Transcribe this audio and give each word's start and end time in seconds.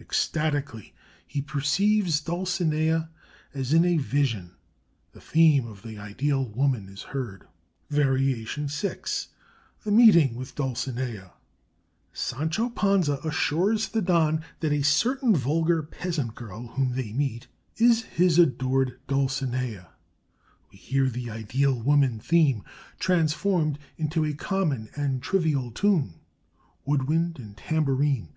Ecstatically 0.00 0.94
he 1.26 1.42
perceives 1.42 2.20
Dulcinea, 2.20 3.10
as 3.52 3.72
in 3.72 3.84
a 3.84 3.96
vision 3.98 4.52
(the 5.10 5.20
theme 5.20 5.66
of 5.66 5.82
the 5.82 5.98
Ideal 5.98 6.46
Woman 6.48 6.88
is 6.88 7.02
heard). 7.02 7.48
VARIATION 7.90 8.68
VI 8.68 8.98
THE 9.82 9.90
MEETING 9.90 10.36
WITH 10.36 10.54
DULCINEA 10.54 11.32
Sancho 12.12 12.68
Panza 12.68 13.14
assures 13.24 13.88
the 13.88 14.00
Don 14.00 14.42
that 14.60 14.70
a 14.72 14.84
certain 14.84 15.34
vulgar 15.34 15.82
peasant 15.82 16.36
girl 16.36 16.68
whom 16.68 16.92
they 16.94 17.12
meet 17.12 17.48
is 17.76 18.02
his 18.04 18.38
adored 18.38 19.00
Dulcinea 19.08 19.88
(we 20.70 20.78
hear 20.78 21.08
the 21.08 21.30
Ideal 21.30 21.74
Woman 21.74 22.20
theme, 22.20 22.62
transformed 23.00 23.76
into 23.98 24.24
a 24.24 24.34
common 24.34 24.88
and 24.94 25.20
trivial 25.20 25.72
tune 25.72 26.14
wood 26.84 27.08
wind 27.08 27.40
and 27.40 27.56
tambourine). 27.56 28.28